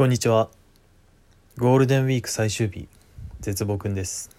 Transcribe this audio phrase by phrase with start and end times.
[0.00, 0.48] こんにちは。
[1.58, 2.88] ゴールデンウィーク最終日
[3.40, 4.30] 絶望くんです。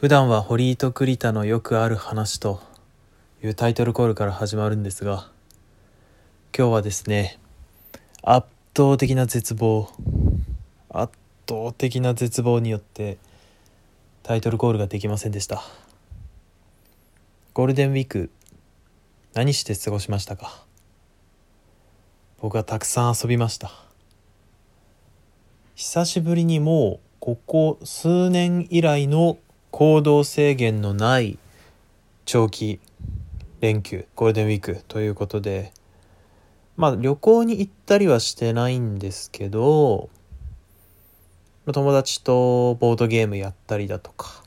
[0.00, 2.60] 普段は堀井と栗田のよくある話と
[3.40, 5.30] いうタイトルコールから始まるんですが
[6.52, 7.38] 今日はですね
[8.24, 9.88] 圧倒的な絶望
[10.88, 11.12] 圧
[11.48, 13.16] 倒的な絶望によって
[14.24, 15.62] タイトルコールができませんでした。
[17.54, 18.32] ゴールデンウィーク
[19.34, 20.66] 何して過ごしましたか？
[22.40, 23.72] 僕はたくさん遊びました。
[25.74, 29.38] 久しぶりにもうここ数年以来の
[29.72, 31.36] 行動制限のない
[32.26, 32.78] 長期
[33.60, 35.72] 連休ゴールデンウィークということで
[36.76, 40.08] まあ旅行に行ったりはしてないんですけど
[41.66, 44.44] 友達とボードゲームやったりだとか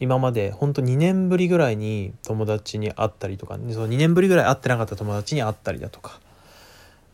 [0.00, 6.20] 今までほんと2年ぶりぐらいに友達に会ったりとか、その2年ぶりぐらい会ってなかった友達に会ったりだとか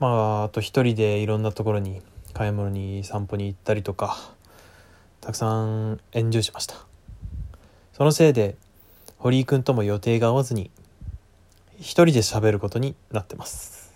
[0.02, 2.02] まああと一人でいろんなところに
[2.34, 4.16] 買い物に散歩に行ったりとか
[5.21, 6.74] たくさんエンジョイしました。
[7.93, 8.57] そのせいで
[9.18, 10.73] 堀井君とも予定が合わずに
[11.79, 13.95] 一人で喋ることになってます。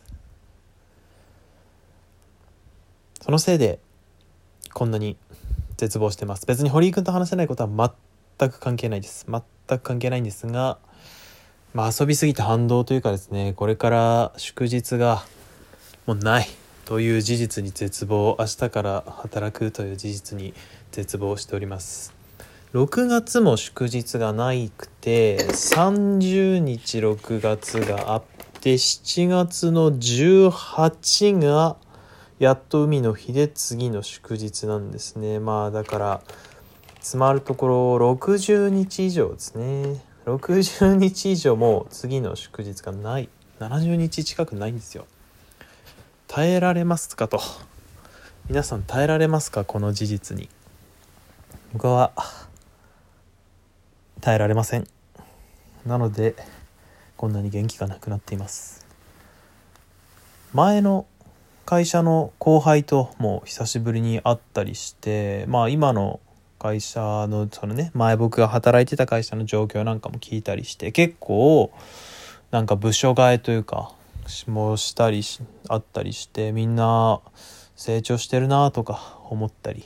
[3.21, 3.81] そのせいで
[4.75, 5.17] こんなに
[5.77, 6.47] 絶望してます。
[6.47, 7.97] 別に堀井君と話せないことは
[8.39, 9.27] 全く関係ないです。
[9.29, 10.79] 全く関係ないんですが
[11.75, 15.25] まあ遊びすぎて反動というかですねこれから祝日が
[16.07, 16.47] もうない
[16.85, 20.55] という事実に絶望明日から働くという事実に
[20.93, 22.15] 絶望しております。
[22.75, 28.23] 6月も祝日がないくて30日6月があっ
[28.61, 31.77] て7月の18が
[32.39, 35.41] やっと海の日で次の祝日なんですね。
[35.41, 36.23] まあだから
[37.01, 40.01] 詰まるところ60日以上ですね。
[40.27, 43.29] 60日以上も次の祝日がない。
[43.59, 45.07] 70日近くないんですよ。
[46.29, 47.41] 耐えられますかと。
[48.49, 50.49] 皆さん耐えられますかこの事実に。
[51.73, 52.13] 僕は
[54.21, 54.87] 耐えられません。
[55.87, 56.35] なので
[57.17, 58.85] こんなに元気がなくなっています。
[60.53, 61.07] 前の
[61.65, 66.21] 会社の後輩とも久しぶりに会ったりしてまあ今の
[66.59, 71.73] 会社のそのね前僕が働いてた会社の状況なんかも聞いたりして結構
[72.51, 73.96] なんか部署替えというか
[74.47, 77.21] もしたりしあったりしてみんな
[77.75, 79.85] 成長してるなとか思ったり。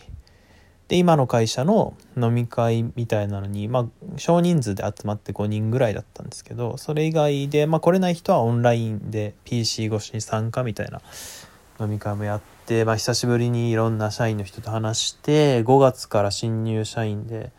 [0.89, 3.87] で今の会社の飲み会みたいなのにまあ
[4.17, 11.01] 少人数で集まって5人ぐらいだったんですけどそれ以外でまあ来れない人はオンラインで PC 越しに参加みたいな
[11.81, 17.53] 飲み会もやって、まあ、久しぶりにいろんな社員の人と話して5月から新入社員で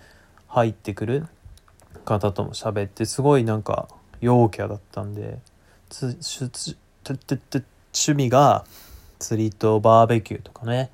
[0.47, 1.25] 入ってくる
[2.03, 3.87] 方とも喋ってすごいなんか
[4.19, 5.39] 陽キャだったんで
[7.93, 8.65] 趣味が
[9.19, 10.89] 釣りとバーベキューとかね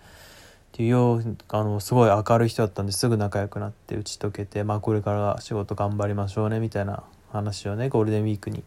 [0.74, 8.64] っていうようあのすごい明るい人だったんですぐ仲良くなって打ち解けてまあこれから仕事頑張りましょうねみたいな話をねゴールデンウィークに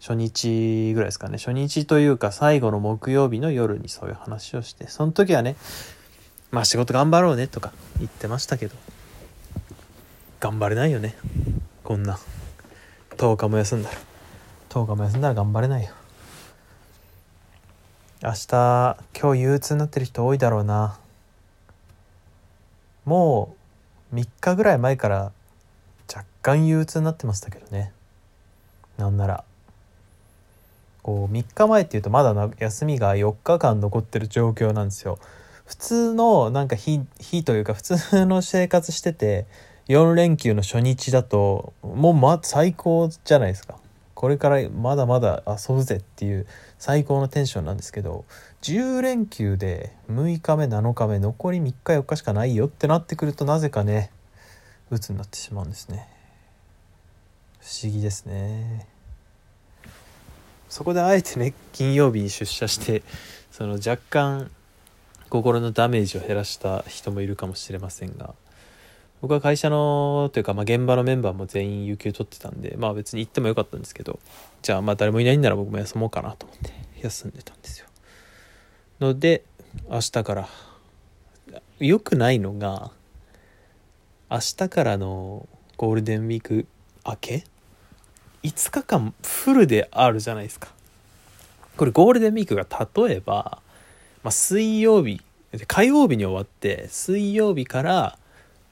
[0.00, 5.56] 初日ぐらいですかね初日というか最後の木曜日の夜にそういう話をしてその時はね
[6.50, 8.74] まあ仕事頑張ろうねとか言ってましたけど
[10.40, 11.16] 頑張れないよね
[11.84, 12.18] こんな
[13.10, 14.09] 10日も休んだら
[14.70, 15.90] 10日も休んだら頑張れないよ。
[18.22, 20.96] 明日今日憂鬱になってる人多いだろうな。
[23.04, 23.56] も
[24.12, 25.32] う3日ぐらい前から
[26.08, 27.92] 若干憂鬱になってましたけどね。
[28.96, 29.44] なんなら。
[31.02, 35.18] こう3日前っていうとまだ休みが4日間残ってる状況なんですよ。
[35.66, 39.46] 普通のなんか日日というか普通の生活してて
[39.88, 43.76] 4連休の初日だともうま最高じゃないですか。
[44.20, 46.46] これからまだまだ遊ぶぜっていう
[46.78, 48.26] 最高のテンションなんですけど
[48.60, 54.10] 10連休で6日目7日目残り3日4日しかないよってなってくるとなぜかね
[54.90, 56.06] 鬱になってしまうんですね。
[57.60, 58.86] 不思議ですね。
[60.68, 63.02] そこであえてね金曜日に出社して
[63.50, 64.50] その若干
[65.30, 68.34] 心のダメージを減らした人もいるかもしれませんが
[69.20, 74.18] 僕は会社のというか、まあ、現場のメンバーも全員有給取ってたんでまあ別に行ってもよかったんですけど
[74.62, 76.72] じゃあまあ誰もいないんなら僕も休もうかなと思って
[77.02, 77.86] 休んでたんですよ。
[79.00, 79.44] ので
[79.88, 80.48] 明日から
[81.78, 82.90] 良くないのが
[84.30, 86.66] 明日からのゴールデンウィーク
[87.06, 87.44] 明け
[88.42, 90.68] 5日間フルであるじゃないですか。
[91.76, 92.66] これゴールデンウィークが
[93.06, 93.62] 例えば、
[94.22, 95.20] まあ、水曜日
[95.66, 98.18] 火曜日に終わって水曜日から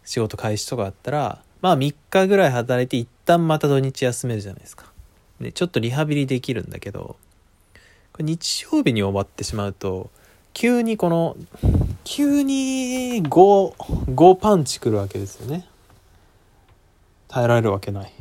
[0.08, 4.86] 仕事開始とかあったらまあ3日ぐらい働いて一旦また土日休めるじゃないですか。
[5.38, 7.16] でちょっとリハビリできるんだけど
[8.12, 10.10] これ日曜日に終わってしまうと
[10.54, 11.36] 急にこの
[12.04, 15.68] 急に55パンチくるわけですよね
[17.28, 18.12] 耐えられるわけない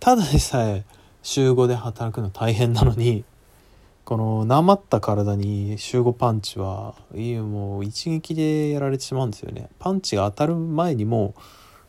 [0.00, 0.84] ただでさえ
[1.22, 3.24] 週5で働くの大変なのに
[4.06, 9.68] このなまった体に週5パンチはいいもう一撃でやられてしまうんですよね。
[9.80, 11.34] パンチが当たる前にも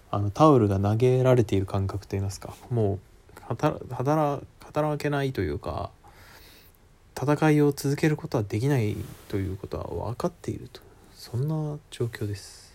[0.09, 2.55] あのタオルが投げられている感覚といいますか。
[2.71, 2.99] もう
[3.43, 3.79] 働
[4.61, 5.91] 働けないというか
[7.15, 8.95] 戦いを続けることはできない
[9.27, 10.81] ということは分かっていると。
[11.13, 12.73] そんな状況です。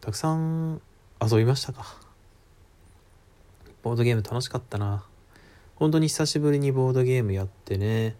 [0.00, 0.80] たくさん
[1.20, 1.98] 遊びましたか。
[3.82, 5.04] ボードゲーム楽しかったな。
[5.76, 8.16] 本当に久しぶりにボードゲームやってね。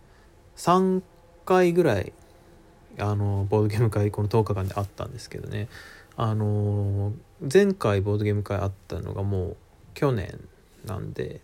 [0.57, 1.03] 3
[1.45, 2.13] 回ぐらい
[2.99, 5.69] あのボードゲーム会この10日間であったんですけどね。
[6.17, 7.13] あの
[7.53, 9.57] 前回ボードゲーム会あったのがもう
[9.95, 10.41] 去年
[10.87, 11.41] なんで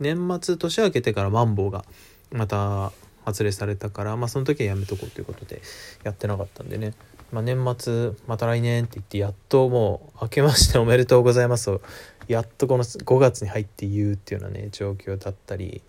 [0.00, 1.84] 年末年明けてからマンボウが
[2.30, 2.92] また
[3.24, 5.60] 発令されたから、まあ、その時はやめとこうということで
[6.04, 6.94] やってなかったんでね、
[7.30, 11.82] まあ、年末また来年って言ってやっともう明けましておめでとうございますを
[12.28, 15.82] やっとこの5月に入って言うっていうようなね状況だったり、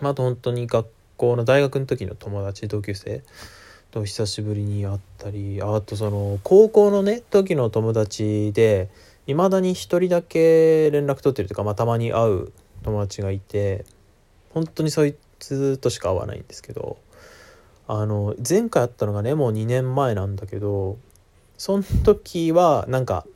[0.00, 3.22] まあ、あと本当に学校の大学の時の友達同級生。
[3.90, 5.60] と久しぶりに会ったり。
[5.62, 8.90] あとその高校のね時の友達で
[9.26, 12.52] いまだに1人だけ連絡取ってるとか、まあ、たまに会う
[12.82, 13.84] 友達がいて
[14.52, 16.98] 本当にそいつとしか会わないんですけど
[17.86, 20.98] あの前回会ったのがねもう2年前なんだけど
[21.56, 23.26] その時はなんか、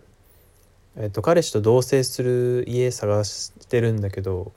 [0.96, 4.52] えっと、彼氏と同棲する家探してるんだけど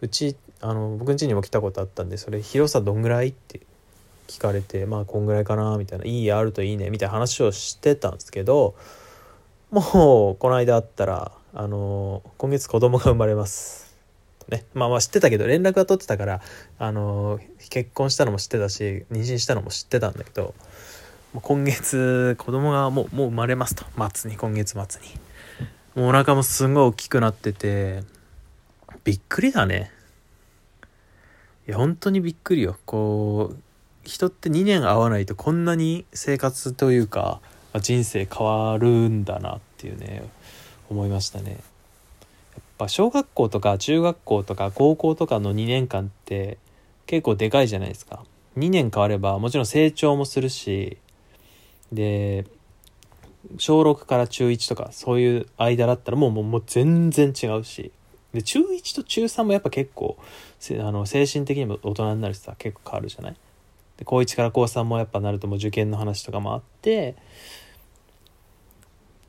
[0.00, 3.28] うちあの僕ん家にも来たことあったんでそれ広さどんぐらい？
[3.28, 3.60] って
[4.26, 8.74] 聞かれてまあこんぐらいかなみたいないい家あるといいねみたいな話をしてたんですけど
[9.70, 13.94] もうこの間会ったらあの今月子供が生まれます。
[14.48, 16.40] ねまあまあ知ってたけど連絡は取ってたから
[16.78, 17.38] あの
[17.70, 20.54] 結婚したのも知ってたし妊娠したのも知ってたんだけど
[21.34, 23.84] 今月子供がもうもう生まれますと。
[24.14, 25.31] 末に今月末に。
[25.94, 28.02] もうお腹もすんごい大きくなってて
[29.04, 29.90] びっくりだね。
[31.68, 32.76] いや本当にびっくりよ。
[32.86, 33.58] こう
[34.04, 37.40] 人って2年会わないとこんなに生活というか
[37.80, 40.24] 人生変わるんだなっていうね
[40.90, 41.50] 思いましたね。
[41.52, 41.60] やっ
[42.78, 46.58] ぱ小学校とか中学校とか高校とかの2年間って
[47.06, 48.24] 結構でかいじゃないですか。
[48.56, 50.96] 2年変わればもちろん成長もするし、
[51.92, 52.46] で、
[53.58, 57.92] 小6から中1とかそういう間だったらもうもう全然違うし、
[58.32, 63.36] で、中1と中3もやっぱ結構、あの精神的にも大人になるしさ、結構変わるじゃない？
[63.98, 67.16] で、高1から高3もやっぱなるともう受験の話とかもあって、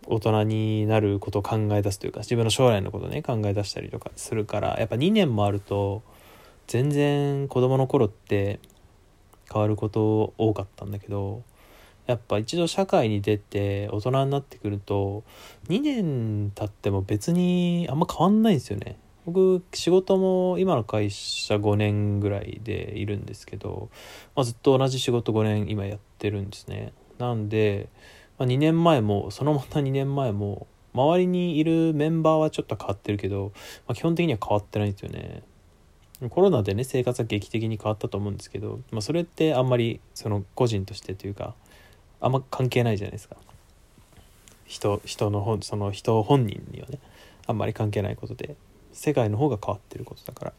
[0.05, 6.03] 大人になることを考え出すというか自分の将来のことね考え出したりとかするからやっぱ2年もあると
[6.67, 8.59] 全然子供の頃って
[9.49, 11.43] 変わること多かったんだけど
[12.05, 15.23] やっぱ一度社会に出て大人になってくると
[15.69, 18.97] 2年経っても別にあんま変わんないんですよね。
[19.25, 23.89] 僕仕事も今の会社5年ぐらいでいるんですけど、
[24.35, 26.91] まあ、ずっと同じ仕事5年今やってるんですね。
[27.19, 27.89] なんで
[28.37, 33.51] まあ、2年前もそのまた2年前も周りにいるメンバーはちょっと変わってるけど、
[33.87, 35.43] まあ、基本的には変わってないんですよね。
[36.29, 41.55] コロナでね生活は劇的に変わったと思うんですけど、まあ、それってあんまりその個人としてというか
[42.23, 43.35] あんま関係ないじゃないですか。
[44.65, 46.99] 人人の本その人本人にはね
[47.45, 48.55] あんまり関係ないことで。
[48.93, 50.51] 世界の方が変わってることだから。
[50.51, 50.57] だ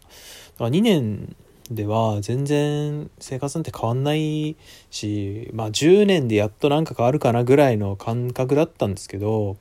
[0.58, 1.36] から2年
[1.70, 4.56] では全然生活なんて変わんない
[4.90, 9.56] しまあ10年でやっとなんか変わるかなぐらいの感覚だったんですけど、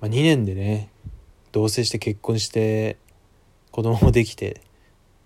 [0.00, 0.90] まあ、2年でね
[1.50, 2.96] 同棲して結婚して
[3.72, 4.54] 子供もできてっ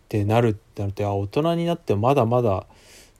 [0.08, 2.66] てなるってなると大人になってもまだまだ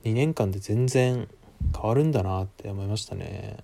[0.05, 1.29] 2年間で全然
[1.75, 3.59] 変わるんだなって思いましたね。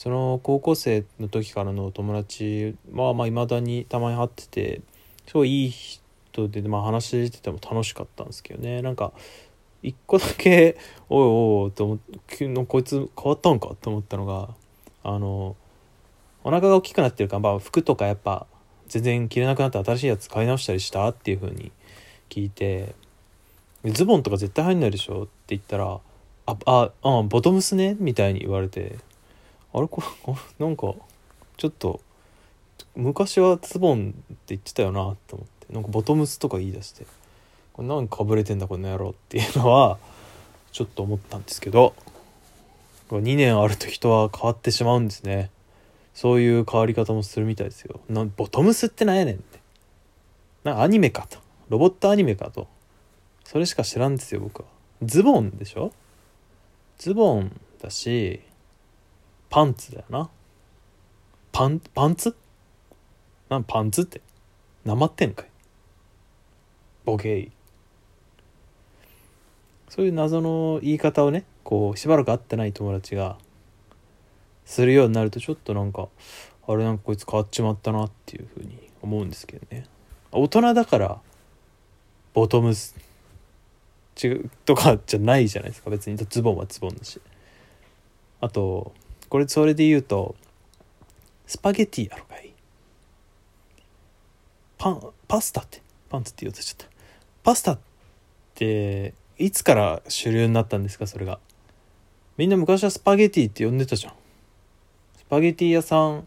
[0.00, 4.80] その高校生の時からの友達はまあ未だにたまに会ってて
[5.26, 9.12] すごいいい人で、まあ、話してても楽しかったんですけどねなんか
[9.82, 10.78] 一個だけ
[11.10, 14.48] 「おいおい」と思ってこいつ変わったんかと思ったのが
[15.02, 15.54] あの
[16.44, 18.46] お腹が大きくなってるから、まあ、服とかやっぱ
[18.88, 21.72] 全然着れなくなって新しいやつ買い直したりしたっていう風に
[22.30, 22.94] 聞いて
[23.84, 26.00] ズボンとか絶対入んないでしょって言ったら
[26.46, 28.98] 「あああボトムスね」みたいに言われて。
[29.72, 29.86] あれ？
[29.88, 30.64] これ？
[30.66, 30.94] なんか
[31.56, 32.00] ちょっと
[32.96, 35.72] 昔はズボンって言ってたよなと思って。
[35.72, 37.06] なんかボトムスとか言い出して。
[37.72, 39.98] これなんかぶれてんだこの野郎っていうのは
[40.72, 41.94] ちょっと思ったんですけど。
[43.10, 45.50] 2年あると人は変わってしまうんですね。
[46.14, 47.98] そういう変わり方もするみたいですよ。
[48.08, 49.58] なボトムスってなんやねんって。
[50.62, 51.38] なアニメかと。
[51.68, 52.68] ロボットアニメかと。
[53.44, 54.68] それしか知らんですよ僕は。
[55.02, 55.92] ズボンでしょ？
[57.00, 58.40] ズボンだし
[59.48, 60.28] パンツだよな。
[61.50, 62.36] パンパンツ？
[63.48, 64.20] なんパンツって
[64.84, 65.46] なまってんかい。
[67.06, 67.50] ボケイ
[69.88, 73.38] そういう謎の言い方をねこうしばらく会ってない友達が
[74.66, 76.08] するようになるとちょっとなんか
[76.68, 79.86] あれなんかこいつ変わっちまったなっていうふうに思うんですけどね。
[80.32, 81.18] 大人だから
[82.34, 82.94] ボトムス
[84.64, 85.90] とかじゃないじゃないですか。
[85.90, 87.20] 別にズボンはズボンだし。
[88.40, 88.92] あと
[89.28, 90.34] これそれで言うと
[91.46, 92.52] スパゲティやろかい。
[94.78, 96.94] パンパスタってパンツって言おうとしちゃった。
[97.42, 97.78] パスタっ
[98.54, 101.38] ていつから主流になったんですかそれが。
[102.36, 104.14] みんな昔はスパゲティって呼んでたじゃん。
[105.16, 106.26] スパゲティ屋さん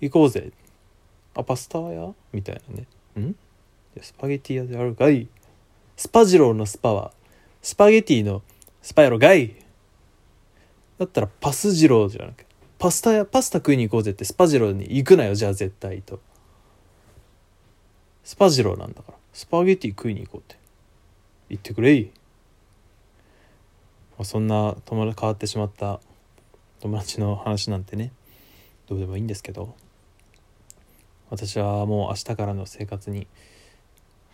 [0.00, 0.52] 行こうぜ。
[1.34, 2.14] あパスタ屋？
[2.32, 2.86] みたいなね。
[3.26, 3.34] ん？
[4.00, 5.28] スパゲティ屋であるかい。
[5.98, 7.10] スパジローのスパは
[7.60, 8.42] スパゲティの
[8.80, 9.56] スパやろがい
[10.96, 12.46] だったらパスジローじゃなくて
[12.78, 16.20] パスタやパスタ食いに行こうぜってスパジローに行くなよじゃあ絶対と。
[18.22, 20.56] スパジローなんだからスパゲティ食いに行こうって。
[21.48, 22.12] 言ってくれい。
[24.22, 25.98] そんな友達変わってしまった
[26.78, 28.12] 友達の話なんてね
[28.86, 29.74] どうでもいいんですけど。
[31.30, 33.26] 私はもう明日からの生活に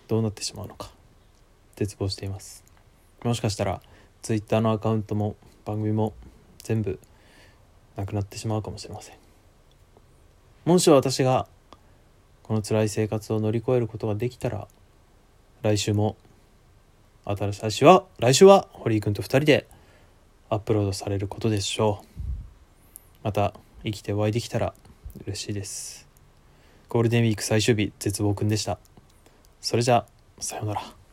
[0.09, 0.93] どうなってしまうのか。
[1.77, 2.65] 絶望しています。
[3.25, 3.81] もしかしたら
[4.23, 6.15] Twitter のアカウントも番組も
[6.63, 6.99] 全部
[7.97, 9.17] なくなってしまうかもしれません。
[10.65, 11.47] もし私が
[12.43, 14.69] この辛い生活を乗り越えることができたら
[15.63, 16.17] 来週も
[17.25, 19.67] 新しい来週は来週は堀井君と2人で
[20.51, 22.07] アップロードされることでしょう。
[23.23, 24.75] また生きてお会いできたら
[25.27, 26.07] 嬉しいです。
[26.89, 28.79] ゴールデンウィーク最終日絶望くんでした。
[29.61, 30.07] それじゃ
[30.39, 31.04] あさようなら。